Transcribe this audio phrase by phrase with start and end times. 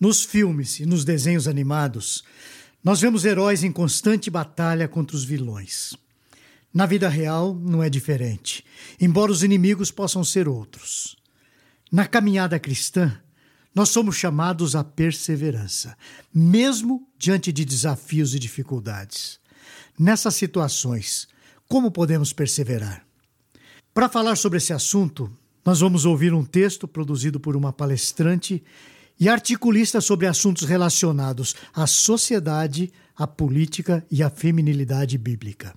[0.00, 2.22] Nos filmes e nos desenhos animados,
[2.82, 5.96] nós vemos heróis em constante batalha contra os vilões.
[6.72, 8.64] Na vida real, não é diferente,
[9.00, 11.16] embora os inimigos possam ser outros.
[11.90, 13.20] Na caminhada cristã,
[13.74, 15.96] nós somos chamados à perseverança,
[16.32, 19.40] mesmo diante de desafios e dificuldades.
[19.98, 21.26] Nessas situações,
[21.66, 23.04] como podemos perseverar?
[23.92, 25.30] Para falar sobre esse assunto,
[25.64, 28.62] nós vamos ouvir um texto produzido por uma palestrante
[29.18, 35.74] e articulista sobre assuntos relacionados à sociedade, à política e à feminilidade bíblica.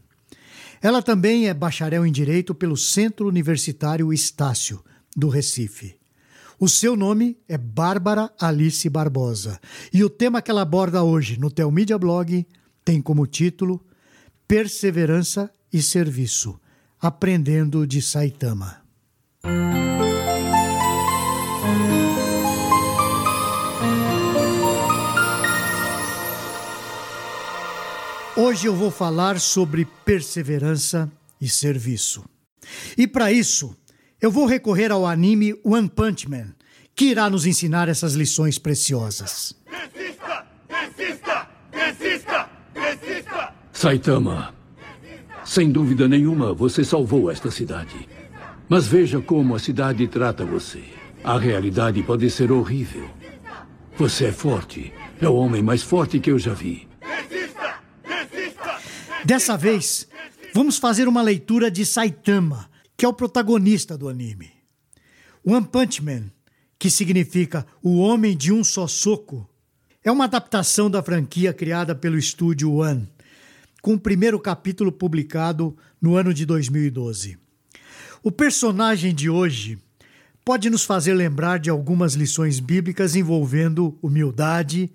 [0.82, 4.84] Ela também é bacharel em Direito pelo Centro Universitário Estácio,
[5.16, 5.96] do Recife.
[6.60, 9.60] O seu nome é Bárbara Alice Barbosa
[9.92, 12.46] e o tema que ela aborda hoje no Telmídia Blog
[12.86, 13.84] tem como título
[14.48, 16.60] Perseverança e Serviço
[17.00, 18.82] Aprendendo de Saitama.
[28.44, 31.08] Hoje eu vou falar sobre perseverança
[31.40, 32.26] e serviço.
[32.98, 33.78] E para isso,
[34.20, 36.48] eu vou recorrer ao anime One Punch Man,
[36.96, 39.54] que irá nos ensinar essas lições preciosas.
[39.70, 40.48] Desista!
[40.68, 41.50] Desista!
[41.72, 42.50] Desista!
[42.74, 43.54] Desista!
[43.72, 44.56] Saitama,
[45.46, 48.10] sem dúvida nenhuma, você salvou esta cidade.
[48.68, 50.82] Mas veja como a cidade trata você.
[51.24, 53.08] A realidade pode ser horrível.
[53.98, 54.92] Você é forte.
[55.22, 56.90] É o homem mais forte que eu já vi.
[59.24, 60.08] Dessa vez,
[60.54, 64.52] vamos fazer uma leitura de Saitama, que é o protagonista do anime.
[65.46, 66.32] One Punch Man,
[66.80, 69.48] que significa o homem de um só soco,
[70.04, 73.08] é uma adaptação da franquia criada pelo estúdio One,
[73.82, 77.38] com o primeiro capítulo publicado no ano de 2012.
[78.24, 79.78] O personagem de hoje
[80.44, 84.92] pode nos fazer lembrar de algumas lições bíblicas envolvendo humildade,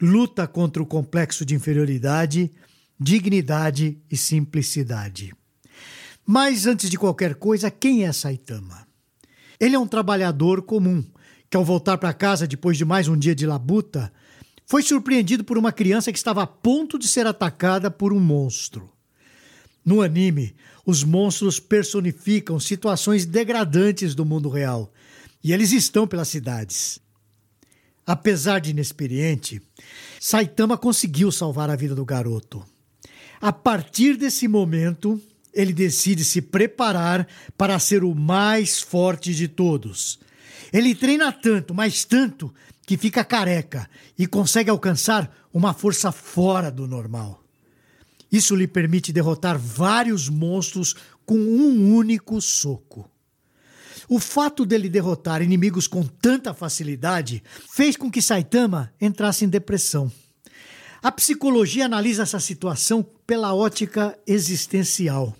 [0.00, 2.50] luta contra o complexo de inferioridade
[2.98, 5.34] dignidade e simplicidade.
[6.24, 8.86] Mas antes de qualquer coisa, quem é Saitama?
[9.60, 11.04] Ele é um trabalhador comum
[11.48, 14.12] que, ao voltar para casa depois de mais um dia de labuta,
[14.66, 18.90] foi surpreendido por uma criança que estava a ponto de ser atacada por um monstro.
[19.84, 24.92] No anime, os monstros personificam situações degradantes do mundo real
[25.42, 26.98] e eles estão pelas cidades.
[28.04, 29.62] Apesar de inexperiente,
[30.20, 32.64] Saitama conseguiu salvar a vida do garoto.
[33.40, 35.20] A partir desse momento,
[35.52, 37.26] ele decide se preparar
[37.56, 40.18] para ser o mais forte de todos.
[40.72, 42.52] Ele treina tanto, mas tanto,
[42.86, 43.88] que fica careca
[44.18, 47.42] e consegue alcançar uma força fora do normal.
[48.30, 50.94] Isso lhe permite derrotar vários monstros
[51.24, 53.10] com um único soco.
[54.08, 57.42] O fato dele derrotar inimigos com tanta facilidade
[57.72, 60.12] fez com que Saitama entrasse em depressão.
[61.06, 65.36] A psicologia analisa essa situação pela ótica existencial.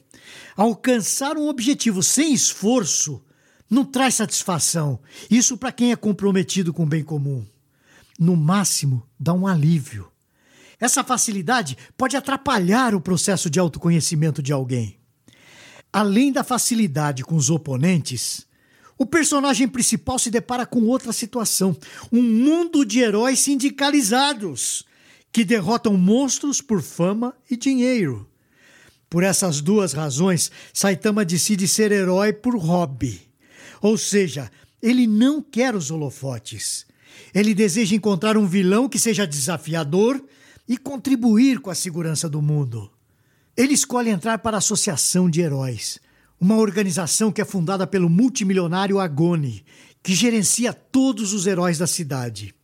[0.56, 3.20] Alcançar um objetivo sem esforço
[3.68, 5.00] não traz satisfação.
[5.28, 7.44] Isso para quem é comprometido com o bem comum.
[8.16, 10.08] No máximo, dá um alívio.
[10.78, 14.96] Essa facilidade pode atrapalhar o processo de autoconhecimento de alguém.
[15.92, 18.46] Além da facilidade com os oponentes,
[18.96, 21.76] o personagem principal se depara com outra situação:
[22.12, 24.86] um mundo de heróis sindicalizados
[25.36, 28.26] que derrotam monstros por fama e dinheiro.
[29.06, 33.20] Por essas duas razões, Saitama decide ser herói por hobby.
[33.82, 36.86] Ou seja, ele não quer os holofotes.
[37.34, 40.24] Ele deseja encontrar um vilão que seja desafiador
[40.66, 42.90] e contribuir com a segurança do mundo.
[43.54, 46.00] Ele escolhe entrar para a Associação de Heróis,
[46.40, 49.66] uma organização que é fundada pelo multimilionário Agone,
[50.02, 52.54] que gerencia todos os heróis da cidade.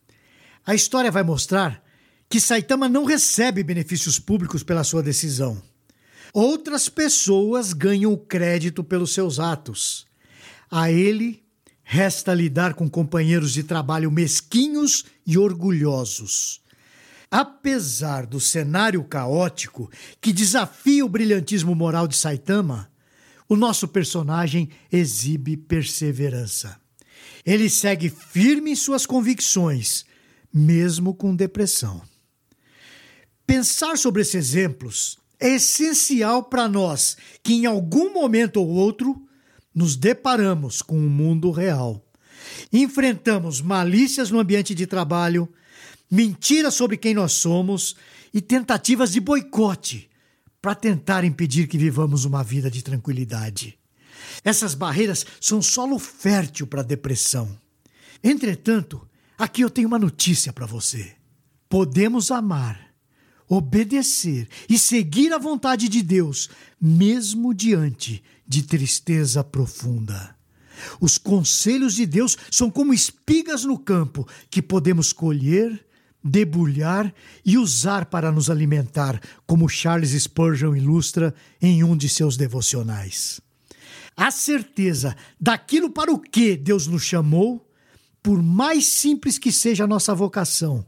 [0.65, 1.82] A história vai mostrar
[2.33, 5.63] que Saitama não recebe benefícios públicos pela sua decisão.
[6.33, 10.07] Outras pessoas ganham crédito pelos seus atos.
[10.71, 11.43] A ele
[11.85, 16.63] resta lidar com companheiros de trabalho mesquinhos e orgulhosos.
[17.31, 22.91] Apesar do cenário caótico que desafia o brilhantismo moral de Saitama,
[23.47, 26.81] o nosso personagem exibe perseverança.
[27.45, 30.07] Ele segue firme em suas convicções,
[30.51, 32.11] mesmo com depressão.
[33.53, 39.29] Pensar sobre esses exemplos é essencial para nós que, em algum momento ou outro,
[39.75, 42.03] nos deparamos com o mundo real.
[42.73, 45.47] Enfrentamos malícias no ambiente de trabalho,
[46.11, 47.95] mentiras sobre quem nós somos
[48.33, 50.09] e tentativas de boicote
[50.63, 53.79] para tentar impedir que vivamos uma vida de tranquilidade.
[54.43, 57.55] Essas barreiras são solo fértil para a depressão.
[58.25, 59.07] Entretanto,
[59.37, 61.13] aqui eu tenho uma notícia para você.
[61.69, 62.92] Podemos amar,
[63.53, 66.49] obedecer e seguir a vontade de Deus,
[66.81, 70.35] mesmo diante de tristeza profunda.
[70.99, 75.85] Os conselhos de Deus são como espigas no campo que podemos colher,
[76.25, 77.15] debulhar
[77.45, 83.39] e usar para nos alimentar, como Charles Spurgeon ilustra em um de seus devocionais.
[84.17, 87.71] A certeza daquilo para o que Deus nos chamou,
[88.23, 90.87] por mais simples que seja a nossa vocação,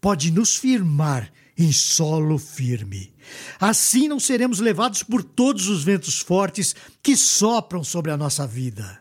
[0.00, 3.12] pode nos firmar em solo firme.
[3.58, 9.00] Assim não seremos levados por todos os ventos fortes que sopram sobre a nossa vida.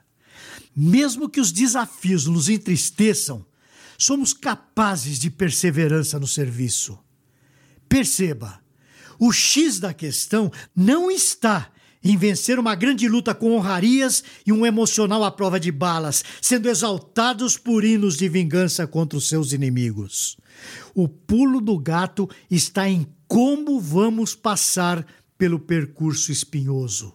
[0.75, 3.45] Mesmo que os desafios nos entristeçam,
[3.97, 6.97] somos capazes de perseverança no serviço.
[7.87, 8.59] Perceba,
[9.19, 11.71] o X da questão não está
[12.03, 16.69] em vencer uma grande luta com honrarias e um emocional à prova de balas, sendo
[16.69, 20.37] exaltados por hinos de vingança contra os seus inimigos.
[20.93, 25.05] O pulo do gato está em como vamos passar
[25.37, 27.13] pelo percurso espinhoso.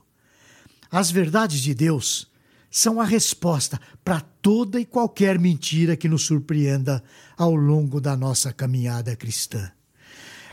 [0.91, 2.27] As verdades de Deus
[2.71, 7.03] são a resposta para toda e qualquer mentira que nos surpreenda
[7.37, 9.71] ao longo da nossa caminhada cristã.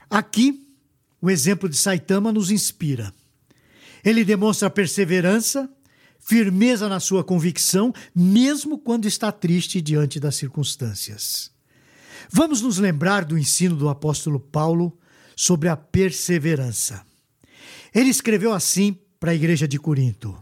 [0.09, 0.67] Aqui,
[1.21, 3.13] o exemplo de Saitama nos inspira.
[4.05, 5.67] Ele demonstra perseverança,
[6.19, 11.51] firmeza na sua convicção, mesmo quando está triste diante das circunstâncias.
[12.31, 14.95] Vamos nos lembrar do ensino do apóstolo Paulo
[15.35, 17.03] sobre a perseverança.
[17.93, 20.37] Ele escreveu assim para a igreja de Corinto: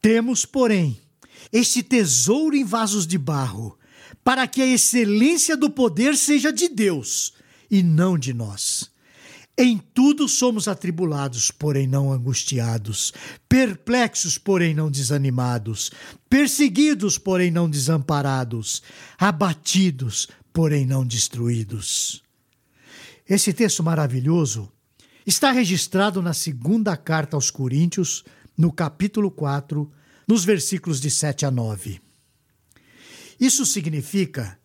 [0.00, 0.98] Temos, porém,
[1.52, 3.78] este tesouro em vasos de barro,
[4.24, 7.34] para que a excelência do poder seja de Deus
[7.70, 8.90] e não de nós.
[9.62, 13.12] Em tudo somos atribulados, porém não angustiados,
[13.46, 15.90] perplexos, porém não desanimados,
[16.30, 18.82] perseguidos, porém não desamparados,
[19.18, 22.22] abatidos, porém não destruídos.
[23.28, 24.72] Esse texto maravilhoso
[25.26, 28.24] está registrado na segunda carta aos Coríntios,
[28.56, 29.92] no capítulo 4,
[30.26, 32.00] nos versículos de 7 a 9.
[33.38, 34.58] Isso significa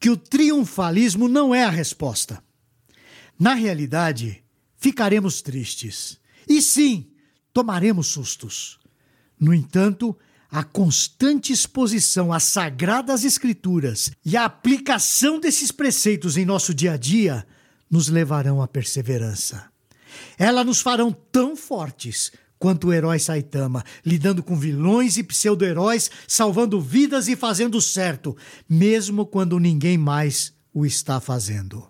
[0.00, 2.42] que o triunfalismo não é a resposta.
[3.40, 4.44] Na realidade,
[4.76, 6.20] ficaremos tristes.
[6.46, 7.06] E sim,
[7.54, 8.78] tomaremos sustos.
[9.40, 10.14] No entanto,
[10.50, 16.96] a constante exposição às sagradas escrituras e a aplicação desses preceitos em nosso dia a
[16.98, 17.46] dia
[17.90, 19.70] nos levarão à perseverança.
[20.36, 26.78] Elas nos farão tão fortes quanto o herói Saitama, lidando com vilões e pseudo-heróis, salvando
[26.78, 28.36] vidas e fazendo certo,
[28.68, 31.89] mesmo quando ninguém mais o está fazendo.